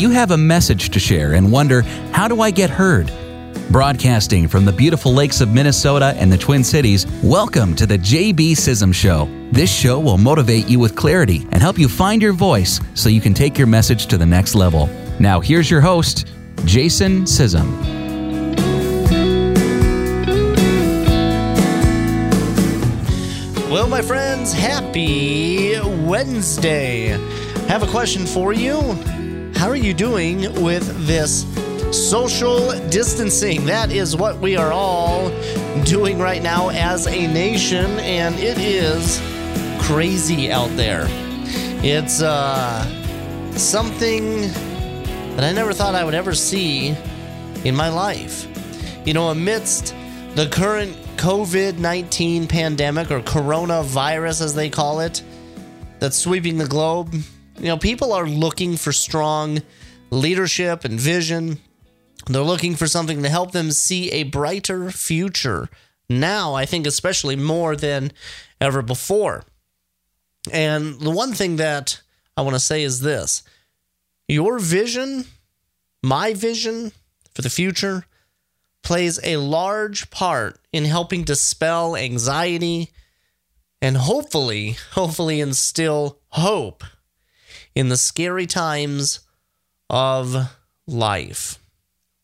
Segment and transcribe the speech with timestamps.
[0.00, 3.10] you have a message to share and wonder, how do I get heard?
[3.70, 8.52] Broadcasting from the beautiful lakes of Minnesota and the Twin Cities, welcome to the JB
[8.52, 9.28] Sism Show.
[9.52, 13.20] This show will motivate you with clarity and help you find your voice so you
[13.20, 14.86] can take your message to the next level.
[15.18, 16.28] Now, here's your host,
[16.66, 17.64] Jason Sism.
[23.70, 27.08] Well, my friends, happy Wednesday.
[27.68, 28.96] Have a question for you.
[29.56, 31.46] How are you doing with this
[31.90, 33.64] social distancing?
[33.64, 35.30] That is what we are all
[35.84, 39.18] doing right now as a nation, and it is
[39.80, 41.06] crazy out there.
[41.82, 42.84] It's uh,
[43.56, 44.42] something
[45.36, 46.94] that I never thought I would ever see
[47.64, 48.46] in my life.
[49.06, 49.94] You know, amidst
[50.34, 55.22] the current COVID 19 pandemic or coronavirus, as they call it,
[55.98, 57.14] that's sweeping the globe,
[57.58, 59.62] you know, people are looking for strong
[60.10, 61.58] leadership and vision.
[62.26, 65.68] They're looking for something to help them see a brighter future.
[66.08, 68.12] Now, I think, especially more than
[68.60, 69.44] ever before.
[70.52, 72.00] And the one thing that
[72.36, 73.42] I want to say is this
[74.28, 75.24] your vision,
[76.02, 76.92] my vision
[77.34, 78.06] for the future,
[78.82, 82.90] plays a large part in helping dispel anxiety
[83.82, 86.84] and hopefully, hopefully instill hope
[87.76, 89.20] in the scary times
[89.90, 90.34] of
[90.86, 91.58] life.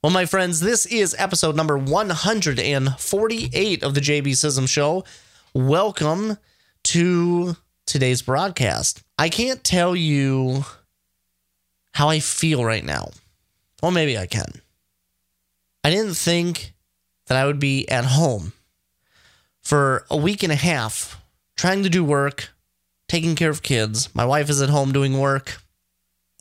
[0.03, 5.05] Well, my friends, this is episode number 148 of the JB Sism Show.
[5.53, 6.39] Welcome
[6.85, 9.03] to today's broadcast.
[9.19, 10.65] I can't tell you
[11.93, 13.11] how I feel right now.
[13.83, 14.63] Well, maybe I can.
[15.85, 16.73] I didn't think
[17.27, 18.55] that I would be at home
[19.61, 21.21] for a week and a half
[21.57, 22.49] trying to do work,
[23.13, 24.09] taking care of kids.
[24.15, 25.59] My wife is at home doing work,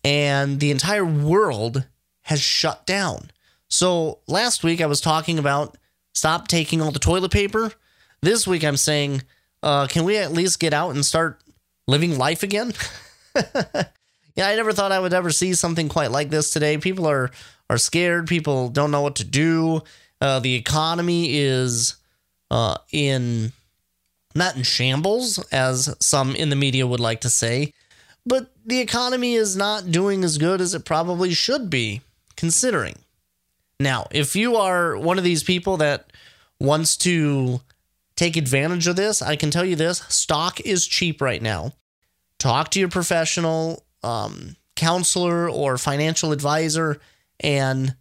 [0.05, 1.86] and the entire world
[2.22, 3.30] has shut down.
[3.67, 5.78] So last week I was talking about
[6.13, 7.73] stop taking all the toilet paper.
[8.22, 9.22] This week I'm saying,
[9.62, 11.41] uh, can we at least get out and start
[11.90, 12.72] living life again?
[13.35, 16.78] yeah, I never thought I would ever see something quite like this today.
[16.78, 17.31] People are
[17.69, 18.28] are scared.
[18.28, 19.81] People don't know what to do.
[20.22, 21.95] Uh, the economy is
[22.50, 23.51] uh, in
[24.36, 27.74] not in shambles, as some in the media would like to say,
[28.25, 32.02] but the economy is not doing as good as it probably should be,
[32.36, 32.96] considering.
[33.80, 36.12] Now, if you are one of these people that
[36.59, 37.62] wants to
[38.16, 41.74] take advantage of this, I can tell you this stock is cheap right now.
[42.38, 47.00] Talk to your professional um, counselor or financial advisor
[47.40, 47.96] and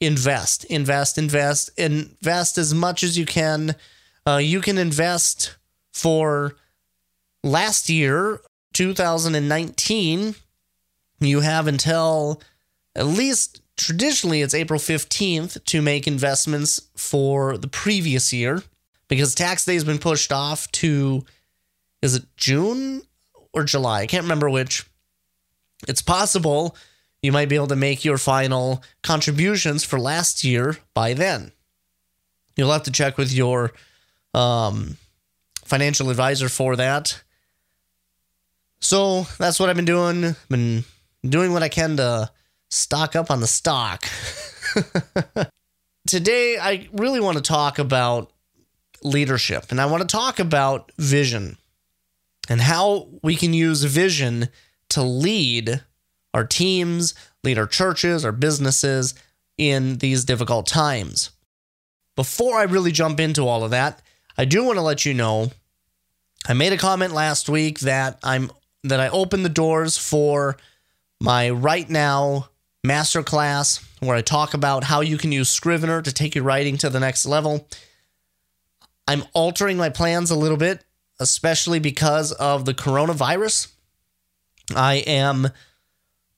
[0.00, 3.74] invest, invest, invest, invest as much as you can.
[4.30, 5.56] Uh, you can invest
[5.92, 6.54] for
[7.42, 8.40] last year,
[8.74, 10.34] 2019.
[11.18, 12.40] You have until
[12.94, 18.62] at least traditionally it's April 15th to make investments for the previous year
[19.08, 21.24] because tax day has been pushed off to
[22.00, 23.02] is it June
[23.52, 24.02] or July?
[24.02, 24.86] I can't remember which.
[25.88, 26.76] It's possible
[27.20, 31.50] you might be able to make your final contributions for last year by then.
[32.56, 33.72] You'll have to check with your
[34.34, 34.96] um,
[35.64, 37.22] financial advisor for that.
[38.80, 40.34] So that's what I've been doing.
[40.48, 40.84] Been
[41.24, 42.30] doing what I can to
[42.70, 44.04] stock up on the stock.
[46.06, 48.32] Today, I really want to talk about
[49.02, 51.56] leadership and I want to talk about vision
[52.48, 54.48] and how we can use vision
[54.90, 55.82] to lead
[56.34, 57.14] our teams,
[57.44, 59.14] lead our churches, our businesses
[59.56, 61.30] in these difficult times.
[62.16, 64.02] Before I really jump into all of that,
[64.36, 65.50] I do want to let you know
[66.48, 68.50] I made a comment last week that I'm
[68.84, 70.56] that I opened the doors for
[71.20, 72.48] my right now
[72.86, 76.88] masterclass where I talk about how you can use Scrivener to take your writing to
[76.88, 77.68] the next level.
[79.06, 80.82] I'm altering my plans a little bit,
[81.18, 83.68] especially because of the coronavirus.
[84.74, 85.48] I am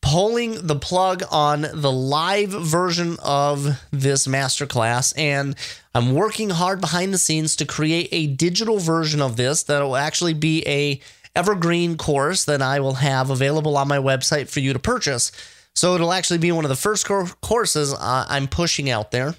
[0.02, 5.54] pulling the plug on the live version of this masterclass and
[5.94, 9.96] I'm working hard behind the scenes to create a digital version of this that will
[9.96, 11.00] actually be a
[11.34, 15.32] evergreen course that I will have available on my website for you to purchase.
[15.75, 19.34] So it'll actually be one of the first courses uh, I'm pushing out there.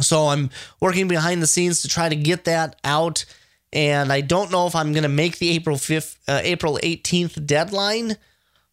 [0.00, 3.24] So I'm working behind the scenes to try to get that out
[3.72, 7.44] and I don't know if I'm going to make the April 5th uh, April 18th
[7.44, 8.16] deadline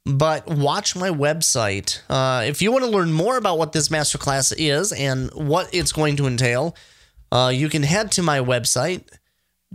[0.05, 2.01] but watch my website.
[2.09, 5.91] Uh, if you want to learn more about what this masterclass is and what it's
[5.91, 6.75] going to entail,
[7.31, 9.03] uh, you can head to my website,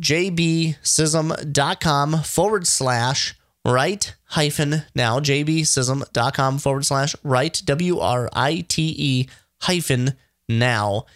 [0.01, 3.35] jbsism.com forward slash
[3.65, 9.29] right hyphen now, jbsism.com forward slash right, W R I T E
[9.63, 10.13] hyphen
[10.49, 11.07] now.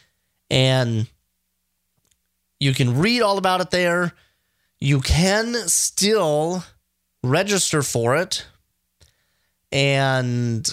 [0.50, 1.06] And
[2.58, 4.12] you can read all about it there.
[4.81, 6.65] You can still
[7.23, 8.47] register for it.
[9.72, 10.69] And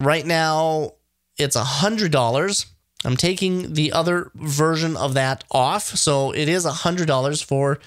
[0.00, 0.92] right now,
[1.36, 2.66] it's a hundred dollars.
[3.04, 7.78] I'm taking the other version of that off, so it is a hundred dollars for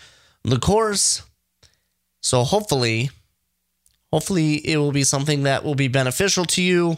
[0.43, 1.23] the course.
[2.21, 3.09] So hopefully,
[4.13, 6.97] hopefully it will be something that will be beneficial to you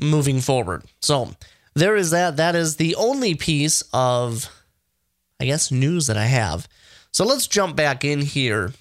[0.00, 0.84] moving forward.
[1.00, 1.34] So
[1.74, 2.36] there is that.
[2.36, 4.48] That is the only piece of,
[5.38, 6.66] I guess, news that I have.
[7.12, 8.72] So let's jump back in here.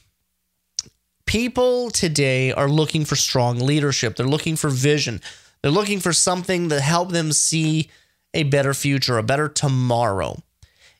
[1.27, 4.15] People today are looking for strong leadership.
[4.15, 5.21] They're looking for vision.
[5.61, 7.91] They're looking for something to help them see
[8.33, 10.41] a better future, a better tomorrow.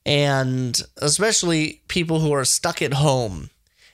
[0.05, 3.49] And especially people who are stuck at home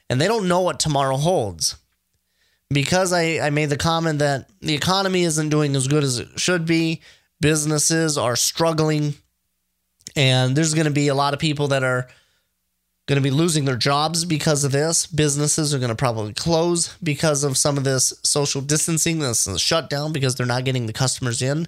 [0.09, 1.77] and they don't know what tomorrow holds.
[2.69, 6.39] Because I, I made the comment that the economy isn't doing as good as it
[6.39, 7.01] should be,
[7.39, 9.13] businesses are struggling,
[10.15, 12.07] and there's going to be a lot of people that are
[13.06, 15.06] going to be losing their jobs because of this.
[15.06, 20.14] Businesses are going to probably close because of some of this social distancing, this shutdown
[20.14, 21.68] because they're not getting the customers in.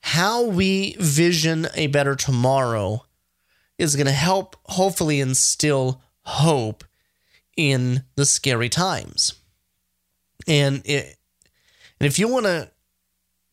[0.00, 3.04] How we vision a better tomorrow
[3.76, 6.84] is going to help hopefully instill hope
[7.56, 9.34] in the scary times.
[10.46, 11.16] And it,
[12.00, 12.70] and if you want to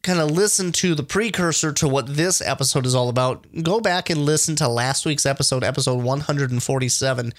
[0.06, 4.10] kind of listen to the precursor to what this episode is all about, go back
[4.10, 7.34] and listen to last week's episode, episode 147.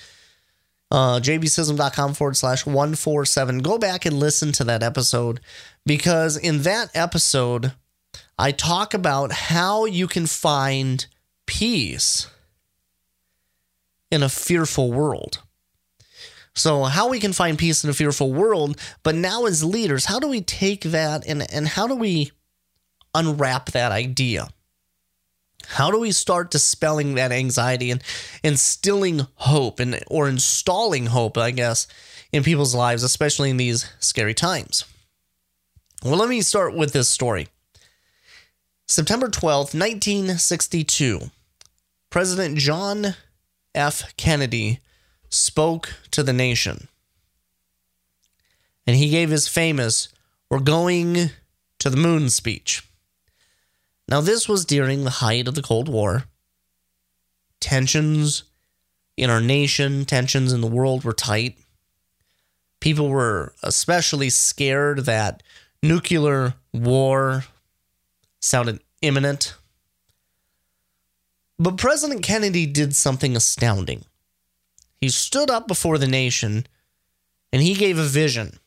[0.91, 3.61] Uh, jbsism.com forward slash 147.
[3.61, 5.41] Go back and listen to that episode
[5.85, 7.73] because in that episode,
[8.39, 11.07] I talk about how you can find
[11.47, 12.29] peace
[14.11, 15.41] in a fearful world.
[16.55, 20.19] So, how we can find peace in a fearful world, but now as leaders, how
[20.19, 22.33] do we take that and, and how do we
[23.17, 24.49] unwrap that idea?
[25.67, 28.03] How do we start dispelling that anxiety and
[28.45, 31.89] instilling hope and or installing hope, I guess,
[32.33, 34.85] in people's lives, especially in these scary times?
[36.05, 37.49] Well, let me start with this story.
[38.87, 41.31] September 12th, 1962,
[42.11, 43.17] President John
[43.75, 44.17] F.
[44.17, 44.79] Kennedy
[45.29, 46.87] spoke to the nation.
[48.87, 50.09] And he gave his famous,
[50.49, 51.31] We're going
[51.81, 52.87] to the moon speech.
[54.09, 56.25] Now, this was during the height of the Cold War.
[57.61, 58.45] Tensions
[59.17, 61.57] in our nation, tensions in the world were tight.
[62.81, 65.43] People were especially scared that
[65.83, 67.45] nuclear war
[68.41, 69.55] sounded imminent.
[71.59, 74.05] But President Kennedy did something astounding.
[75.01, 76.67] He stood up before the nation
[77.53, 78.59] and he gave a vision.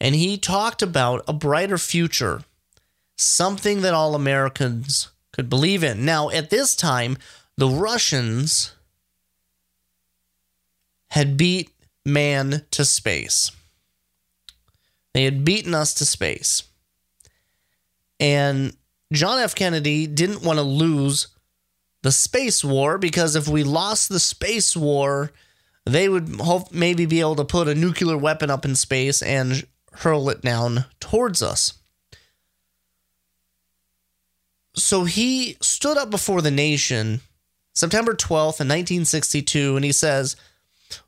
[0.00, 2.42] And he talked about a brighter future,
[3.18, 6.04] something that all Americans could believe in.
[6.04, 7.18] Now, at this time,
[7.56, 8.72] the Russians
[11.10, 11.70] had beat
[12.04, 13.50] man to space.
[15.14, 16.62] They had beaten us to space.
[18.20, 18.76] And
[19.12, 19.54] John F.
[19.54, 21.28] Kennedy didn't want to lose
[22.02, 25.32] the space war because if we lost the space war,
[25.84, 29.66] they would hope maybe be able to put a nuclear weapon up in space and
[29.92, 31.74] hurl it down towards us.
[34.78, 37.20] So he stood up before the nation
[37.74, 40.36] September 12th in 1962 and he says,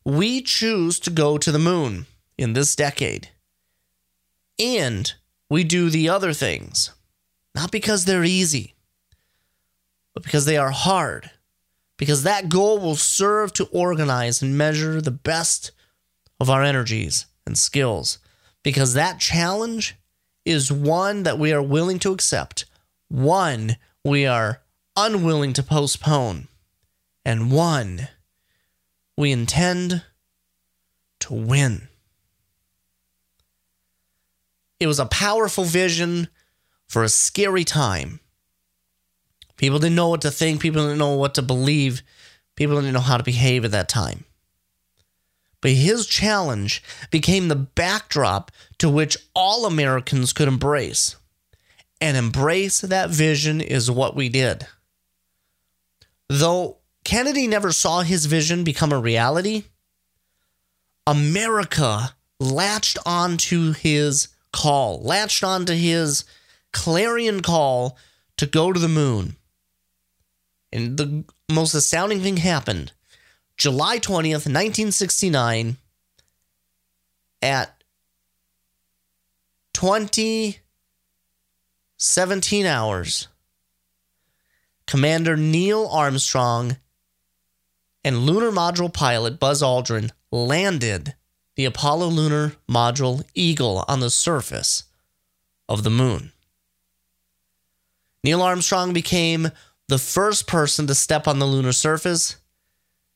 [0.05, 3.31] "We choose to go to the moon in this decade."
[4.59, 5.13] And
[5.49, 6.91] we do the other things
[7.55, 8.75] not because they're easy,
[10.15, 11.31] but because they are hard.
[11.97, 15.73] Because that goal will serve to organize and measure the best
[16.39, 18.19] of our energies and skills.
[18.63, 19.97] Because that challenge
[20.45, 22.65] is one that we are willing to accept,
[23.11, 24.63] one we are
[24.97, 26.49] unwilling to postpone,
[27.25, 28.09] and one
[29.17, 30.03] we intend
[31.19, 31.89] to win.
[34.79, 36.29] It was a powerful vision
[36.89, 38.21] for a scary time.
[39.57, 42.03] People didn't know what to think, people didn't know what to believe,
[42.57, 44.25] people didn't know how to behave at that time.
[45.61, 51.17] But his challenge became the backdrop to which all Americans could embrace.
[52.01, 54.67] And embrace that vision is what we did.
[56.29, 59.65] Though Kennedy never saw his vision become a reality,
[61.07, 66.25] America latched onto his call, latched onto his
[66.73, 67.99] clarion call
[68.37, 69.37] to go to the moon.
[70.73, 72.93] And the most astounding thing happened.
[73.57, 75.77] July 20th, 1969,
[77.43, 77.83] at
[79.75, 80.59] 20
[82.03, 83.29] 17 hours,
[84.87, 86.79] Commander Neil Armstrong
[88.03, 91.15] and lunar module pilot Buzz Aldrin landed
[91.57, 94.85] the Apollo lunar module Eagle on the surface
[95.69, 96.33] of the moon.
[98.25, 99.51] Neil Armstrong became
[99.89, 102.37] the first person to step on the lunar surface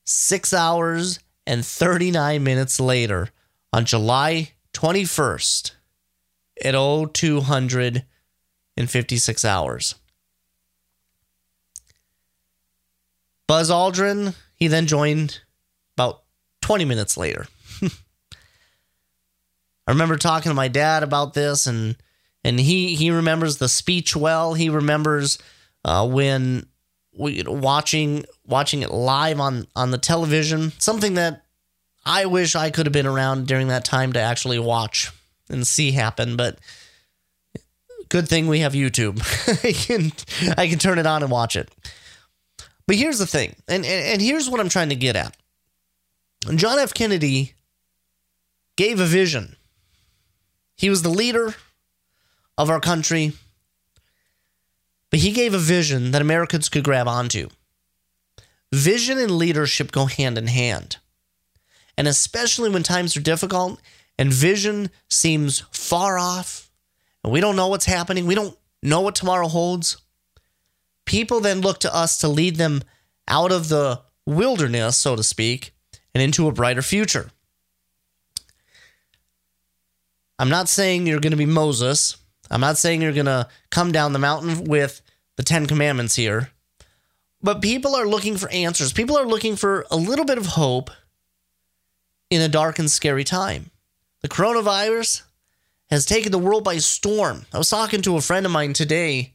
[0.04, 3.30] six hours and 39 minutes later
[3.72, 5.70] on July 21st
[6.62, 6.74] at
[8.76, 9.94] 0256 hours.
[13.46, 15.40] Buzz Aldrin, he then joined
[15.96, 16.22] about
[16.62, 17.46] 20 minutes later.
[17.82, 17.88] I
[19.88, 21.96] remember talking to my dad about this and
[22.42, 24.54] and he he remembers the speech well.
[24.54, 25.38] He remembers
[25.84, 26.66] uh, when
[27.16, 30.72] we watching watching it live on on the television.
[30.78, 31.44] Something that
[32.04, 35.10] I wish I could have been around during that time to actually watch
[35.48, 36.36] and see happen.
[36.36, 36.58] But
[38.14, 39.18] good thing we have YouTube.
[39.64, 40.12] I can
[40.56, 41.68] I can turn it on and watch it.
[42.86, 45.36] But here's the thing, and, and and here's what I'm trying to get at.
[46.54, 46.94] John F.
[46.94, 47.54] Kennedy
[48.76, 49.56] gave a vision.
[50.76, 51.56] He was the leader
[52.56, 53.32] of our country,
[55.10, 57.48] but he gave a vision that Americans could grab onto.
[58.72, 60.98] Vision and leadership go hand in hand.
[61.98, 63.80] And especially when times are difficult
[64.16, 66.63] and vision seems far off
[67.24, 69.96] we don't know what's happening, we don't know what tomorrow holds,
[71.06, 72.82] people then look to us to lead them
[73.28, 75.74] out of the wilderness, so to speak,
[76.14, 77.30] and into a brighter future.
[80.38, 82.16] I'm not saying you're going to be Moses.
[82.50, 85.00] I'm not saying you're going to come down the mountain with
[85.36, 86.50] the 10 commandments here.
[87.42, 88.92] But people are looking for answers.
[88.92, 90.90] People are looking for a little bit of hope
[92.30, 93.70] in a dark and scary time.
[94.22, 95.22] The coronavirus
[95.90, 97.46] has taken the world by storm.
[97.52, 99.34] I was talking to a friend of mine today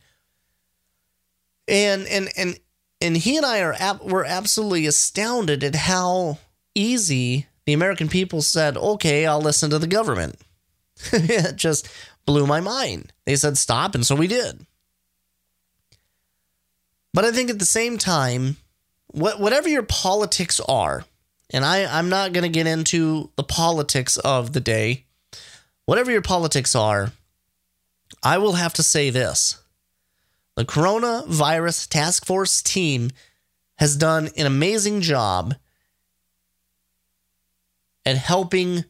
[1.69, 2.59] and and and
[3.01, 6.39] and he and I are were absolutely astounded at how
[6.75, 10.39] easy the American people said, "Okay, I'll listen to the government."
[11.13, 11.87] it just
[12.25, 13.13] blew my mind.
[13.25, 14.65] They said stop, and so we did.
[17.13, 18.57] But I think at the same time,
[19.07, 21.05] what, whatever your politics are,
[21.51, 25.05] and I, I'm not going to get into the politics of the day,
[25.89, 27.11] whatever your politics are,
[28.21, 29.57] I will have to say this.
[30.55, 33.09] The coronavirus task force team
[33.79, 35.55] has done an amazing job
[38.05, 38.85] at helping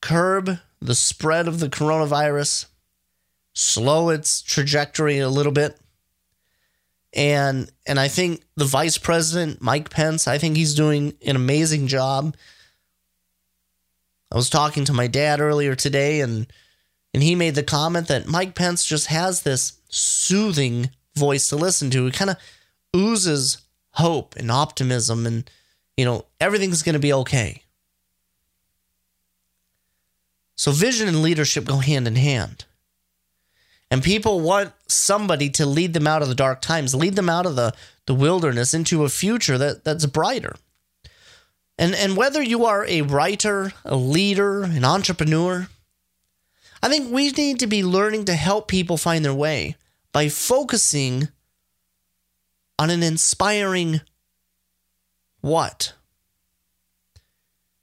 [0.00, 2.68] curb the spread of the coronavirus,
[3.52, 5.78] slow its trajectory a little bit.
[7.12, 11.86] And and I think the vice president, Mike Pence, I think he's doing an amazing
[11.86, 12.34] job.
[14.30, 16.46] I was talking to my dad earlier today and
[17.14, 21.90] and he made the comment that Mike Pence just has this soothing voice to listen
[21.90, 22.06] to.
[22.06, 22.36] It kind of
[22.94, 25.50] oozes hope and optimism and
[25.96, 27.64] you know, everything's going to be okay.
[30.54, 32.66] So vision and leadership go hand in hand.
[33.90, 37.46] And people want somebody to lead them out of the dark times, lead them out
[37.46, 37.72] of the,
[38.06, 40.54] the wilderness into a future that, that's brighter.
[41.78, 45.68] And, and whether you are a writer, a leader, an entrepreneur,
[46.82, 49.76] I think we need to be learning to help people find their way
[50.12, 51.28] by focusing
[52.78, 54.00] on an inspiring
[55.40, 55.92] what?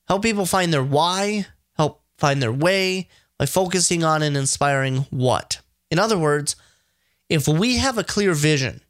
[0.08, 1.48] Help people find their why,
[1.78, 5.62] help find their way by focusing on an inspiring what?
[5.90, 6.56] In other words,
[7.30, 8.82] if we have a clear vision,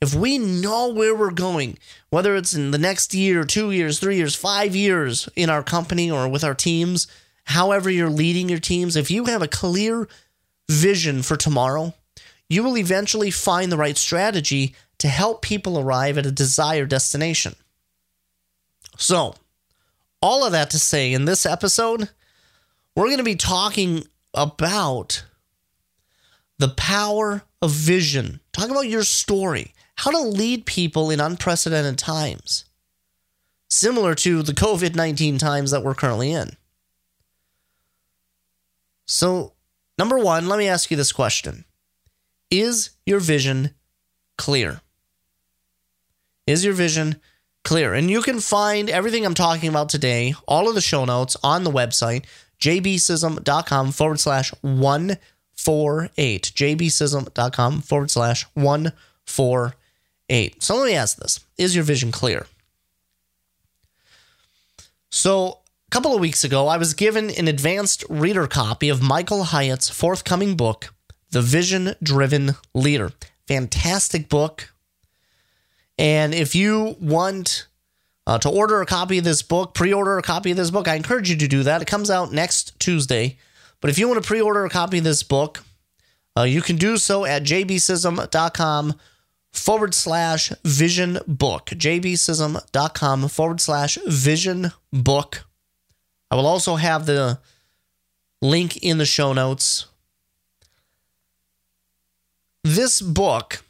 [0.00, 1.78] if we know where we're going,
[2.10, 6.10] whether it's in the next year, two years, three years, five years in our company
[6.10, 7.06] or with our teams,
[7.44, 10.08] however you're leading your teams, if you have a clear
[10.68, 11.94] vision for tomorrow,
[12.48, 17.54] you will eventually find the right strategy to help people arrive at a desired destination.
[18.96, 19.34] So,
[20.20, 22.08] all of that to say, in this episode,
[22.94, 25.24] we're going to be talking about
[26.58, 28.40] the power of vision.
[28.52, 32.64] Talk about your story, how to lead people in unprecedented times,
[33.68, 36.56] similar to the COVID 19 times that we're currently in.
[39.06, 39.52] So,
[39.98, 41.64] number one, let me ask you this question
[42.50, 43.70] Is your vision
[44.36, 44.80] clear?
[46.46, 47.20] Is your vision
[47.64, 47.94] clear?
[47.94, 51.64] And you can find everything I'm talking about today, all of the show notes on
[51.64, 52.24] the website
[52.60, 56.52] jbsism.com forward slash 148.
[56.54, 59.83] jbsism.com forward slash 148.
[60.30, 62.46] So let me ask this Is your vision clear?
[65.10, 69.44] So, a couple of weeks ago, I was given an advanced reader copy of Michael
[69.44, 70.92] Hyatt's forthcoming book,
[71.30, 73.12] The Vision Driven Leader.
[73.46, 74.72] Fantastic book.
[75.96, 77.68] And if you want
[78.26, 80.88] uh, to order a copy of this book, pre order a copy of this book,
[80.88, 81.82] I encourage you to do that.
[81.82, 83.38] It comes out next Tuesday.
[83.80, 85.62] But if you want to pre order a copy of this book,
[86.36, 88.94] uh, you can do so at jbsism.com
[89.54, 91.66] forward slash vision book.
[91.66, 95.44] jbsism.com forward slash vision book.
[96.30, 97.38] I will also have the
[98.42, 99.86] link in the show notes.
[102.64, 103.62] This book,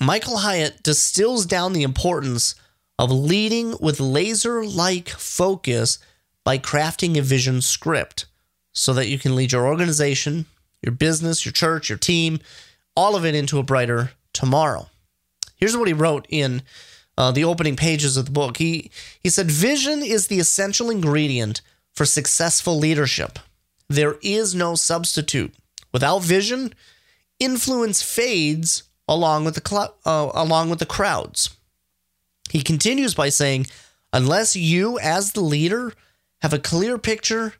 [0.00, 2.54] Michael Hyatt distills down the importance
[2.98, 5.98] of leading with laser like focus
[6.44, 8.26] by crafting a vision script
[8.72, 10.46] so that you can lead your organization,
[10.82, 12.40] your business, your church, your team,
[12.96, 14.88] all of it into a brighter tomorrow.
[15.56, 16.62] Here's what he wrote in
[17.16, 18.58] uh, the opening pages of the book.
[18.58, 21.60] He, he said, Vision is the essential ingredient
[21.92, 23.40] for successful leadership.
[23.88, 25.52] There is no substitute.
[25.92, 26.72] Without vision,
[27.40, 31.56] influence fades along with the cl- uh, along with the crowds.
[32.50, 33.66] He continues by saying,
[34.12, 35.92] unless you as the leader
[36.42, 37.54] have a clear picture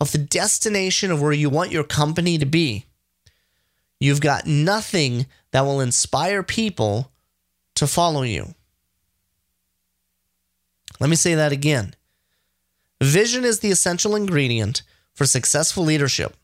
[0.00, 2.86] of the destination of where you want your company to be,
[4.04, 7.10] you've got nothing that will inspire people
[7.74, 8.54] to follow you.
[11.00, 11.94] Let me say that again.
[13.00, 14.82] Vision is the essential ingredient
[15.14, 16.36] for successful leadership.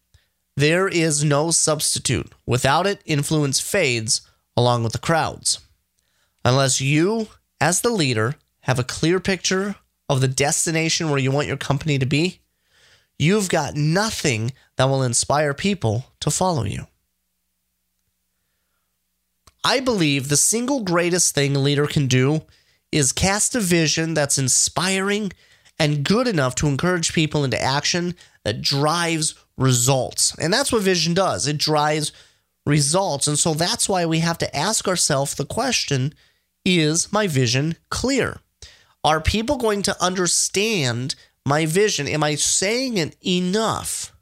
[0.57, 2.33] There is no substitute.
[2.47, 4.23] Without it, influence fades
[4.57, 5.59] along with the crowds.
[6.45, 7.29] Unless you,
[7.61, 9.77] as the leader, have a clear picture
[10.09, 12.41] of the destination where you want your company to be,
[13.19, 16.87] you've got nothing that will inspire people to follow you.
[19.63, 22.43] I believe the single greatest thing a leader can do
[22.91, 25.33] is cast a vision that's inspiring
[25.79, 28.15] and good enough to encourage people into action
[28.45, 30.37] that drives results.
[30.39, 32.13] And that's what vision does it drives
[32.67, 33.27] results.
[33.27, 36.15] And so that's why we have to ask ourselves the question
[36.65, 38.41] is my vision clear?
[39.03, 41.15] Are people going to understand
[41.47, 42.07] my vision?
[42.07, 44.15] Am I saying it enough?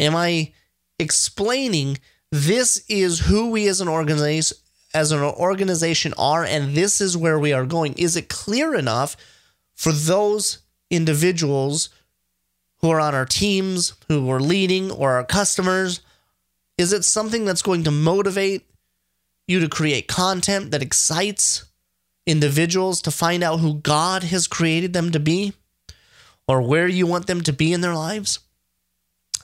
[0.00, 0.52] Am I
[0.98, 1.98] explaining
[2.30, 4.58] this is who we as an organization
[4.94, 7.92] as an organization are and this is where we are going.
[7.94, 9.16] Is it clear enough
[9.74, 10.58] for those
[10.90, 11.90] individuals
[12.78, 16.00] who are on our teams who are leading or our customers?
[16.78, 18.66] Is it something that's going to motivate
[19.46, 21.64] you to create content that excites
[22.26, 25.52] individuals to find out who God has created them to be
[26.46, 28.38] or where you want them to be in their lives?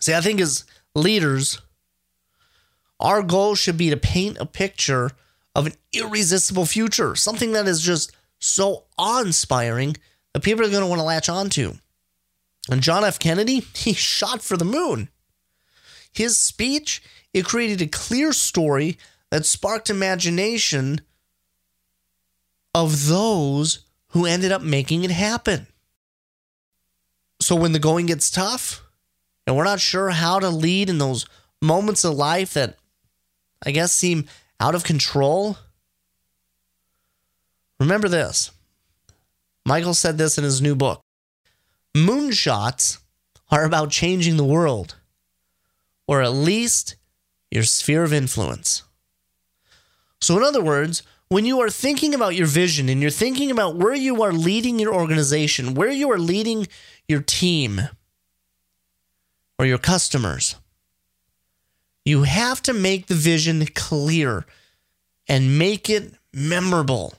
[0.01, 1.61] See i think as leaders
[3.01, 5.11] our goal should be to paint a picture
[5.55, 9.97] of an irresistible future, something that is just so awe inspiring
[10.33, 11.75] that people are going to want to latch onto.
[12.71, 13.19] And John F.
[13.19, 15.09] Kennedy, he shot for the moon.
[16.13, 17.03] His speech,
[17.33, 18.99] it created a clear story
[19.31, 21.01] that sparked imagination
[22.75, 25.67] of those who ended up making it happen.
[27.41, 28.83] So when the going gets tough
[29.47, 31.27] and we're not sure how to lead in those
[31.61, 32.77] moments of life that
[33.65, 34.27] I guess, seem
[34.61, 35.59] out of control.
[37.81, 38.51] Remember this
[39.67, 41.01] Michael said this in his new book
[41.97, 42.99] Moonshots
[43.51, 44.97] are about changing the world,
[46.07, 46.97] or at least
[47.51, 48.83] your sphere of influence.
[50.21, 53.77] So, in other words, when you are thinking about your vision and you're thinking about
[53.77, 56.67] where you are leading your organization, where you are leading
[57.09, 57.83] your team
[59.59, 60.57] or your customers,
[62.05, 64.45] you have to make the vision clear
[65.27, 67.15] and make it memorable.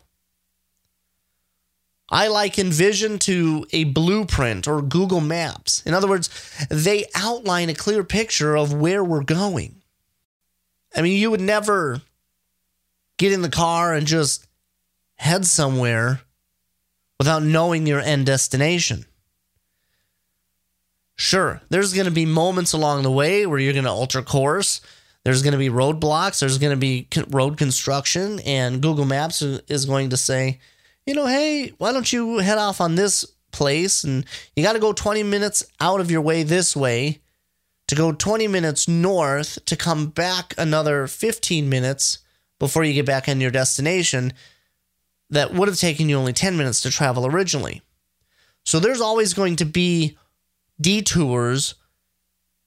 [2.09, 5.81] I liken vision to a blueprint or Google Maps.
[5.85, 6.29] In other words,
[6.69, 9.81] they outline a clear picture of where we're going.
[10.95, 12.01] I mean, you would never
[13.17, 14.45] get in the car and just
[15.15, 16.21] head somewhere
[17.17, 19.05] without knowing your end destination.
[21.17, 24.81] Sure, there's going to be moments along the way where you're going to alter course.
[25.23, 26.39] There's going to be roadblocks.
[26.39, 30.59] There's going to be road construction, and Google Maps is going to say,
[31.05, 34.03] you know, hey, why don't you head off on this place?
[34.03, 34.25] And
[34.55, 37.21] you got to go 20 minutes out of your way this way
[37.87, 42.19] to go 20 minutes north to come back another 15 minutes
[42.59, 44.33] before you get back in your destination
[45.29, 47.81] that would have taken you only 10 minutes to travel originally.
[48.63, 50.17] So there's always going to be
[50.79, 51.75] detours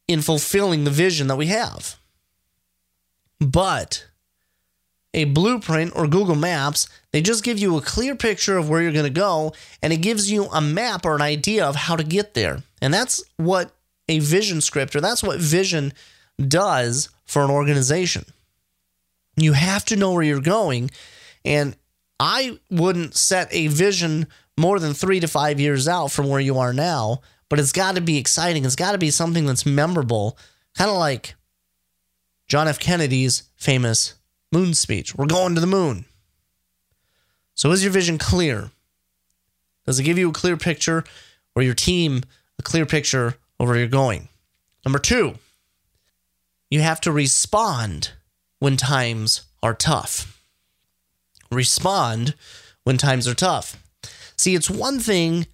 [0.07, 1.97] in fulfilling the vision that we have.
[3.41, 4.07] But
[5.15, 6.89] a blueprint or Google Maps.
[7.13, 9.99] They just give you a clear picture of where you're going to go and it
[9.99, 12.63] gives you a map or an idea of how to get there.
[12.81, 13.73] And that's what
[14.09, 15.93] a vision script or that's what vision
[16.47, 18.25] does for an organization.
[19.37, 20.91] You have to know where you're going.
[21.45, 21.77] And
[22.21, 26.59] I wouldn't set a vision more than three to five years out from where you
[26.59, 28.65] are now, but it's got to be exciting.
[28.65, 30.39] It's got to be something that's memorable,
[30.77, 31.35] kind of like
[32.47, 32.79] John F.
[32.79, 34.15] Kennedy's famous
[34.53, 35.15] moon speech.
[35.15, 36.05] We're going to the moon.
[37.55, 38.71] So, is your vision clear?
[39.85, 41.05] Does it give you a clear picture
[41.55, 42.23] or your team
[42.59, 44.29] a clear picture of where you're going?
[44.85, 45.35] Number two,
[46.71, 48.13] you have to respond
[48.59, 50.41] when times are tough.
[51.51, 52.35] Respond
[52.85, 53.83] when times are tough.
[54.37, 55.47] See, it's one thing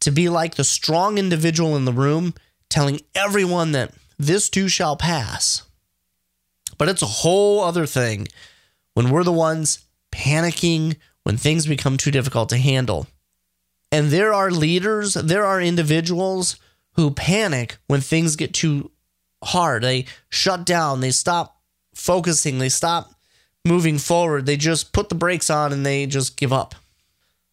[0.00, 2.34] to be like the strong individual in the room
[2.68, 5.62] telling everyone that this too shall pass.
[6.78, 8.28] But it's a whole other thing
[8.94, 13.06] when we're the ones panicking when things become too difficult to handle.
[13.92, 16.56] And there are leaders, there are individuals
[16.94, 18.90] who panic when things get too
[19.42, 19.82] hard.
[19.82, 21.60] They shut down, they stop
[21.94, 23.12] focusing, they stop
[23.64, 24.46] moving forward.
[24.46, 26.74] They just put the brakes on and they just give up.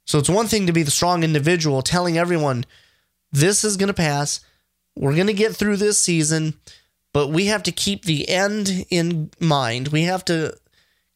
[0.08, 2.66] So it's one thing to be the strong individual telling everyone,
[3.32, 4.40] this is going to pass.
[4.96, 6.54] We're going to get through this season,
[7.14, 9.90] but we have to keep the end in mind.
[9.90, 10.58] We have to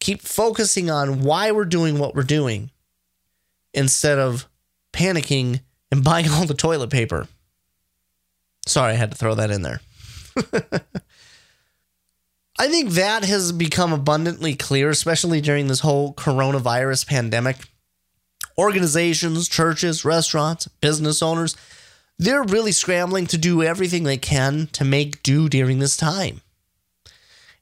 [0.02, 2.70] keep focusing on why we're doing what we're doing
[3.74, 4.48] instead of
[4.92, 7.28] panicking and buying all the toilet paper.
[8.68, 9.80] Sorry, I had to throw that in there.
[12.60, 17.58] I think that has become abundantly clear, especially during this whole coronavirus pandemic
[18.62, 21.56] organizations, churches, restaurants, business owners,
[22.20, 26.42] they're really scrambling to do everything they can to make do during this time.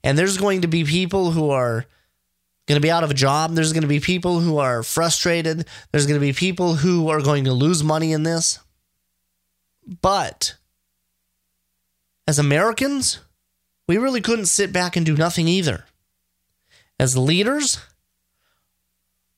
[0.04, 1.86] And there's going to be people who are
[2.68, 3.56] going to be out of a job.
[3.56, 5.66] There's going to be people who are frustrated.
[5.92, 8.60] There's going to be people who are going to lose money in this.
[10.02, 10.56] But
[12.28, 13.20] as Americans,
[13.88, 15.86] we really couldn't sit back and do nothing either.
[17.00, 17.80] As leaders,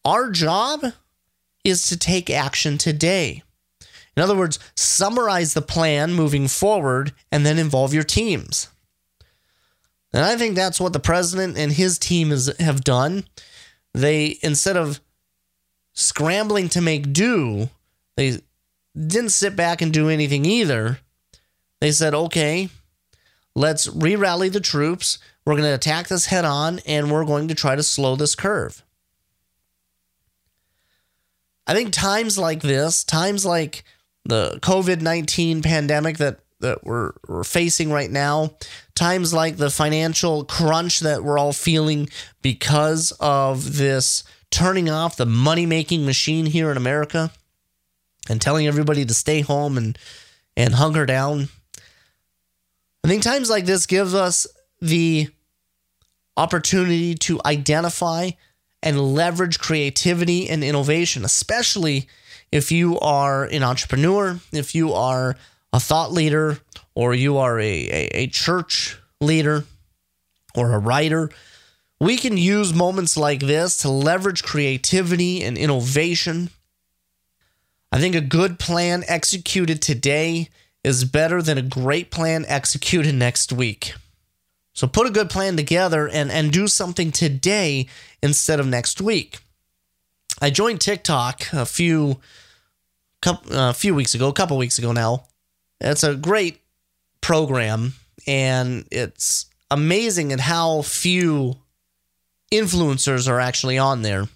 [0.04, 0.84] our job
[1.63, 3.43] is to take action today.
[4.15, 8.67] In other words, summarize the plan moving forward and then involve your teams.
[10.13, 13.24] And I think that's what the president and his team is, have done.
[13.93, 15.00] They, instead of
[15.93, 17.69] scrambling to make do,
[18.17, 18.39] they
[18.95, 21.00] didn't sit back and do anything either.
[21.80, 22.69] They said, okay,
[23.56, 25.17] let's re rally the troops.
[25.45, 28.36] We're going to attack this head on and we're going to try to slow this
[28.36, 28.84] curve.
[31.67, 33.84] I think times like this, times like
[34.26, 38.52] the COVID 19 pandemic that, that we're, we're facing right now,
[38.95, 42.10] times like the financial crunch that we're all feeling
[42.41, 47.32] because of this turning off the money making machine here in America
[48.30, 49.97] and telling everybody to stay home and,
[50.56, 51.47] and hunker down.
[53.04, 54.45] I think times like this gives us
[54.80, 55.30] the
[56.38, 58.32] opportunity to identify
[58.84, 62.08] and leverage creativity and innovation, especially
[62.52, 65.38] if you are an entrepreneur, if you are
[65.72, 66.60] a thought leader,
[66.96, 69.63] or you are a, a, a church leader
[70.56, 71.30] or a writer.
[72.00, 76.50] We can use moments like this to leverage creativity and innovation.
[77.91, 80.50] I think a good plan executed today
[80.84, 83.94] is better than a great plan executed next week.
[84.74, 87.88] So put a good plan together and, and do something today
[88.24, 89.40] instead of next week.
[90.42, 92.20] I joined TikTok a few
[93.22, 95.26] couple, a few weeks ago, a couple weeks ago now.
[95.80, 96.62] It's a great
[97.22, 97.94] program
[98.26, 101.58] and it's amazing at how few
[102.52, 104.28] influencers are actually on there.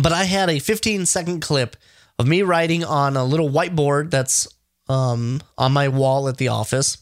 [0.00, 1.76] But I had a 15 second clip
[2.18, 4.48] of me writing on a little whiteboard that's
[4.88, 6.98] um, on my wall at the office.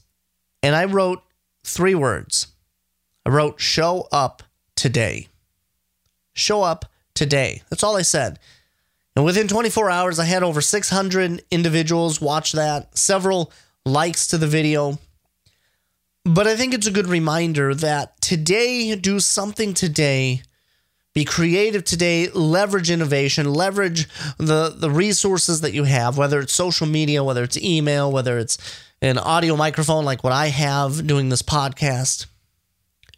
[0.63, 1.23] And I wrote
[1.65, 2.49] three words.
[3.25, 4.43] I wrote, show up
[4.75, 5.29] today.
[6.33, 7.63] Show up today.
[7.71, 8.39] That's all I said.
[9.15, 13.53] And within 24 hours, I had over 600 individuals watch that, several
[13.85, 14.99] likes to the video.
[16.25, 20.43] But I think it's a good reminder that today, do something today.
[21.15, 26.87] Be creative today, leverage innovation, leverage the, the resources that you have, whether it's social
[26.87, 28.57] media, whether it's email, whether it's
[29.03, 32.27] an audio microphone like what I have doing this podcast.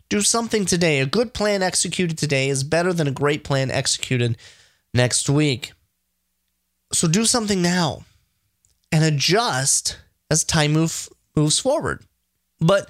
[0.08, 1.00] Do something today.
[1.00, 4.38] A good plan executed today is better than a great plan executed
[4.94, 5.72] next week.
[6.92, 8.04] So do something now
[8.90, 9.98] and adjust
[10.30, 12.02] as time move, moves forward.
[12.60, 12.88] But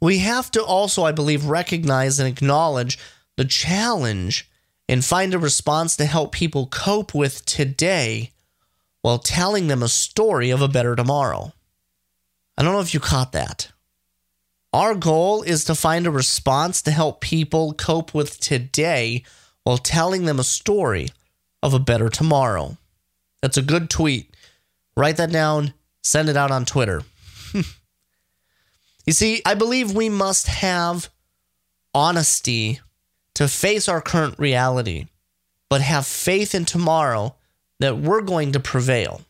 [0.00, 2.98] we have to also, I believe, recognize and acknowledge
[3.36, 4.50] the challenge
[4.88, 8.32] and find a response to help people cope with today
[9.02, 11.52] while telling them a story of a better tomorrow.
[12.62, 13.72] I don't know if you caught that.
[14.72, 19.24] Our goal is to find a response to help people cope with today
[19.64, 21.08] while telling them a story
[21.60, 22.76] of a better tomorrow.
[23.40, 24.32] That's a good tweet.
[24.96, 27.02] Write that down, send it out on Twitter.
[27.52, 31.10] you see, I believe we must have
[31.92, 32.78] honesty
[33.34, 35.08] to face our current reality,
[35.68, 37.34] but have faith in tomorrow
[37.80, 39.20] that we're going to prevail.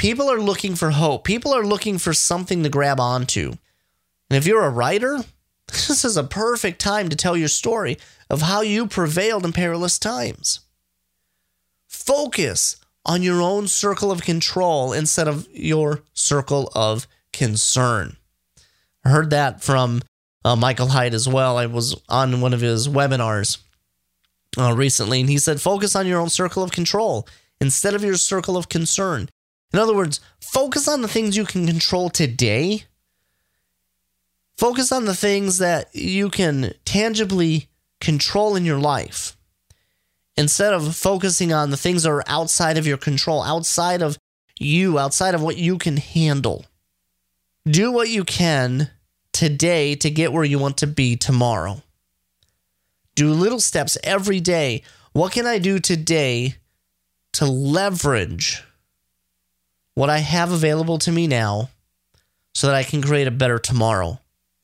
[0.00, 1.24] People are looking for hope.
[1.24, 3.50] People are looking for something to grab onto.
[4.30, 5.18] And if you're a writer,
[5.66, 7.98] this is a perfect time to tell your story
[8.30, 10.60] of how you prevailed in perilous times.
[11.86, 18.16] Focus on your own circle of control instead of your circle of concern.
[19.04, 20.00] I heard that from
[20.46, 21.58] uh, Michael Hyatt as well.
[21.58, 23.58] I was on one of his webinars
[24.56, 27.28] uh, recently, and he said, focus on your own circle of control
[27.60, 29.28] instead of your circle of concern.
[29.72, 32.84] In other words, focus on the things you can control today.
[34.56, 37.68] Focus on the things that you can tangibly
[38.00, 39.36] control in your life
[40.36, 44.18] instead of focusing on the things that are outside of your control, outside of
[44.58, 46.66] you, outside of what you can handle.
[47.66, 48.90] Do what you can
[49.32, 51.82] today to get where you want to be tomorrow.
[53.14, 54.82] Do little steps every day.
[55.12, 56.56] What can I do today
[57.34, 58.62] to leverage
[59.94, 61.70] what I have available to me now
[62.54, 64.20] so that I can create a better tomorrow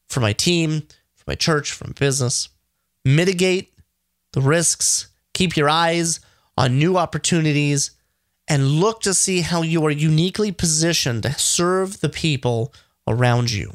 [0.08, 0.82] for my team,
[1.14, 2.48] for my church, for my business?
[3.04, 3.72] Mitigate
[4.32, 6.20] the risks, keep your eyes
[6.56, 7.92] on new opportunities,
[8.48, 12.72] and look to see how you are uniquely positioned to serve the people
[13.06, 13.74] around you.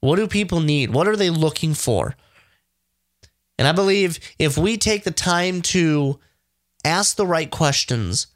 [0.00, 0.92] What do people need?
[0.92, 2.16] What are they looking for?
[3.58, 6.18] And I believe if we take the time to
[6.84, 8.28] ask the right questions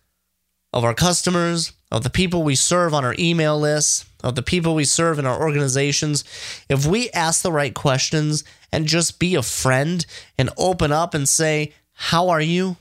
[0.74, 4.74] of our customers, of the people we serve on our email lists, of the people
[4.74, 6.24] we serve in our organizations,
[6.68, 10.04] if we ask the right questions and just be a friend
[10.36, 12.76] and open up and say, How are you?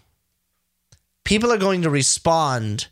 [1.23, 2.88] People are going to respond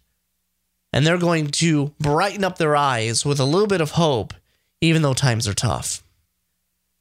[0.94, 4.36] and they're going to brighten up their eyes with a little bit of hope
[4.82, 6.04] even though times are tough.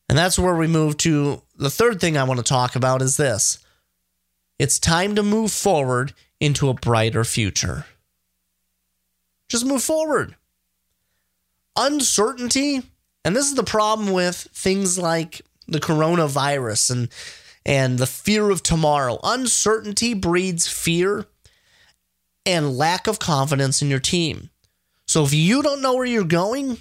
[0.09, 3.19] And that's where we move to the third thing I want to talk about is
[3.19, 3.59] this.
[4.59, 7.87] It's time to move forward into a brighter future.
[9.49, 10.37] Just move forward.
[11.77, 12.83] Uncertainty,
[13.25, 17.09] and this is the problem with things like the coronavirus and
[17.67, 19.19] and the fear of tomorrow.
[19.23, 21.27] Uncertainty breeds fear
[22.47, 24.51] and lack of confidence in your team.
[25.07, 26.79] So if you don't know where you're going,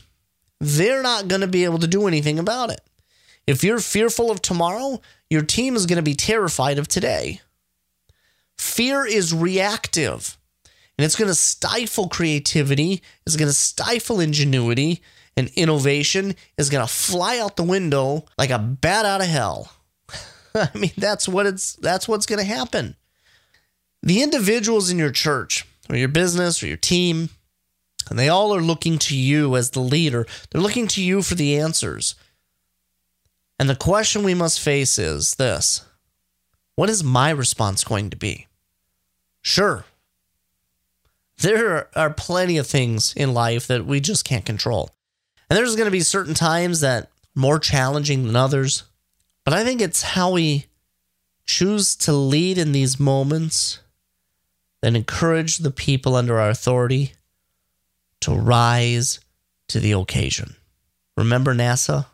[0.59, 2.81] they're not going to be able to do anything about it.
[3.45, 7.41] If you're fearful of tomorrow, your team is going to be terrified of today.
[8.59, 10.37] Fear is reactive
[10.97, 15.01] and it's going to stifle creativity, it's going to stifle ingenuity,
[15.37, 19.71] and innovation is going to fly out the window like a bat out of hell.
[20.55, 22.97] I mean, that's what it's that's what's going to happen.
[24.03, 27.29] The individuals in your church or your business or your team,
[28.09, 30.27] and they all are looking to you as the leader.
[30.51, 32.15] They're looking to you for the answers.
[33.57, 35.85] And the question we must face is this
[36.75, 38.47] What is my response going to be?
[39.41, 39.85] Sure,
[41.39, 44.89] there are plenty of things in life that we just can't control.
[45.49, 48.83] And there's going to be certain times that more challenging than others.
[49.45, 50.65] But I think it's how we
[51.45, 53.79] choose to lead in these moments
[54.81, 57.13] that encourage the people under our authority
[58.21, 59.19] to rise
[59.69, 60.55] to the occasion.
[61.17, 62.05] Remember NASA?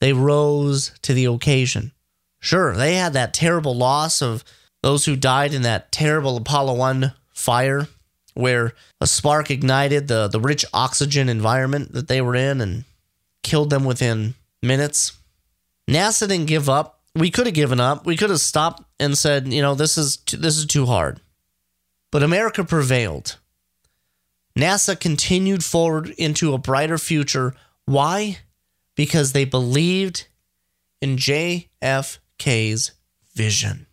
[0.00, 1.92] They rose to the occasion.
[2.40, 4.44] Sure, they had that terrible loss of
[4.82, 7.88] those who died in that terrible Apollo 1 fire,
[8.34, 12.84] where a spark ignited the, the rich oxygen environment that they were in and
[13.42, 15.12] killed them within minutes.
[15.88, 17.00] NASA didn't give up.
[17.14, 18.06] We could have given up.
[18.06, 21.20] We could have stopped and said, you know, this is this is too hard.
[22.10, 23.38] But America prevailed.
[24.56, 27.54] NASA continued forward into a brighter future.
[27.84, 28.38] Why?
[28.96, 30.26] Because they believed
[31.00, 32.92] in JFK's
[33.34, 33.86] vision.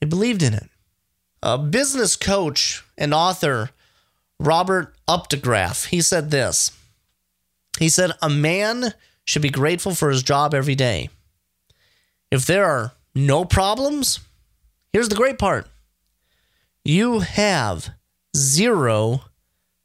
[0.00, 0.68] They believed in it.
[1.42, 3.70] A business coach and author,
[4.38, 6.72] Robert Updegraff, he said this.
[7.78, 11.08] He said, A man should be grateful for his job every day.
[12.30, 14.20] If there are no problems,
[14.92, 15.66] here's the great part
[16.84, 17.90] you have
[18.36, 19.22] zero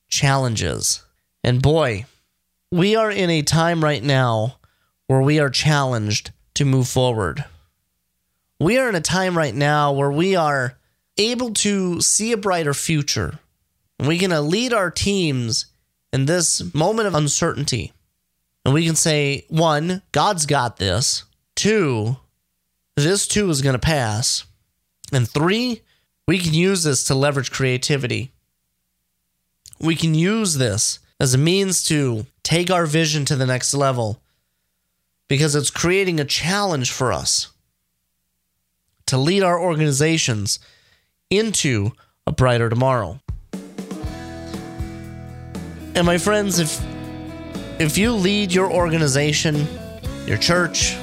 [0.09, 1.03] challenges.
[1.43, 2.05] And boy,
[2.71, 4.57] we are in a time right now
[5.07, 7.45] where we are challenged to move forward.
[8.59, 10.77] We are in a time right now where we are
[11.17, 13.39] able to see a brighter future.
[13.99, 15.65] And We can lead our teams
[16.13, 17.93] in this moment of uncertainty.
[18.63, 21.25] And we can say, one, God's got this.
[21.55, 22.17] Two,
[22.95, 24.45] this too is going to pass.
[25.11, 25.81] And three,
[26.27, 28.31] we can use this to leverage creativity.
[29.79, 34.21] We can use this as a means to take our vision to the next level
[35.27, 37.51] because it's creating a challenge for us
[39.07, 40.59] to lead our organizations
[41.29, 41.91] into
[42.27, 43.19] a brighter tomorrow.
[45.95, 46.81] And my friends, if
[47.79, 49.67] if you lead your organization,
[50.25, 50.95] your church,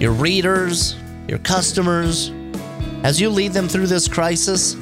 [0.00, 0.96] your readers,
[1.28, 2.30] your customers,
[3.02, 4.74] as you lead them through this crisis,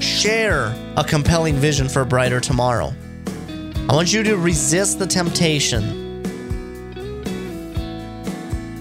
[0.00, 2.92] share a compelling vision for a brighter tomorrow.
[3.88, 6.04] I want you to resist the temptation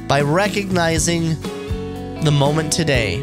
[0.08, 1.36] by recognizing
[2.26, 3.22] the moment today,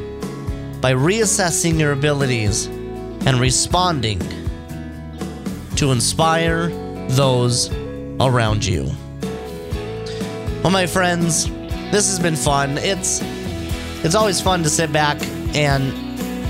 [0.80, 4.20] by reassessing your abilities and responding
[5.76, 6.68] to inspire
[7.08, 7.70] those
[8.20, 8.90] around you.
[10.62, 11.46] Well, my friends,
[11.90, 12.78] this has been fun.
[12.78, 13.20] It's
[14.04, 15.20] it's always fun to sit back
[15.54, 15.92] and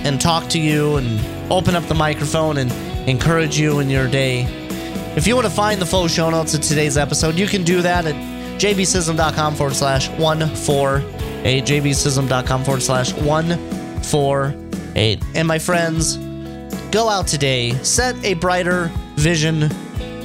[0.07, 2.71] and talk to you and open up the microphone and
[3.09, 4.43] encourage you in your day.
[5.17, 7.83] If you want to find the full show notes of today's episode, you can do
[7.83, 8.15] that at
[8.61, 10.09] jbsism.com forward slash
[11.43, 11.65] 148.
[11.65, 15.23] jbsism.com forward slash 148.
[15.35, 16.17] And my friends,
[16.91, 19.71] go out today, set a brighter vision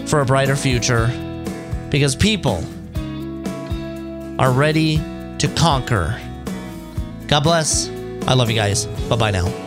[0.08, 1.08] for a brighter future
[1.90, 2.64] because people
[4.40, 4.98] are ready
[5.40, 6.20] to conquer.
[7.28, 7.90] God bless.
[8.28, 8.86] I love you guys.
[8.86, 9.67] Bye bye now.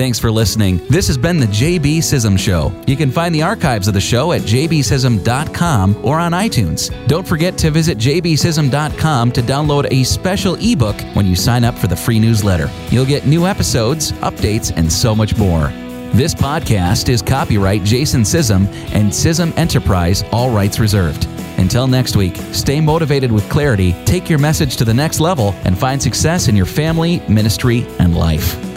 [0.00, 0.78] Thanks for listening.
[0.88, 2.72] This has been the JB Sism Show.
[2.86, 7.06] You can find the archives of the show at jbsism.com or on iTunes.
[7.06, 11.86] Don't forget to visit jbsism.com to download a special ebook when you sign up for
[11.86, 12.70] the free newsletter.
[12.88, 15.68] You'll get new episodes, updates, and so much more.
[16.14, 21.26] This podcast is copyright Jason Sism and Sism Enterprise, all rights reserved.
[21.58, 25.78] Until next week, stay motivated with clarity, take your message to the next level, and
[25.78, 28.69] find success in your family, ministry, and life.